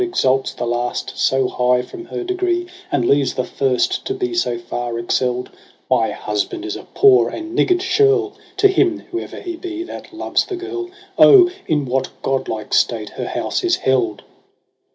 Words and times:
Exalts 0.03 0.55
the 0.55 0.65
last 0.65 1.15
so 1.15 1.47
high 1.47 1.83
from 1.83 2.05
her 2.05 2.23
degree. 2.23 2.65
And 2.91 3.05
leaves 3.07 3.35
the 3.35 3.43
first 3.43 4.03
to 4.05 4.15
be 4.15 4.33
so 4.33 4.57
far 4.57 4.97
excel'd. 4.97 5.51
My 5.91 6.09
husband 6.09 6.65
is 6.65 6.75
a 6.75 6.87
poor 6.95 7.29
and 7.29 7.53
niggard 7.53 7.81
churl 7.81 8.33
To 8.57 8.67
him, 8.67 9.03
whoe'er 9.11 9.41
he 9.41 9.55
be, 9.55 9.83
that 9.83 10.11
loves 10.11 10.45
the 10.45 10.55
girl. 10.55 10.89
Oh! 11.19 11.51
in 11.67 11.85
what 11.85 12.09
godlike 12.23 12.73
state 12.73 13.09
her 13.09 13.27
house 13.27 13.63
is 13.63 13.75
held 13.75 14.23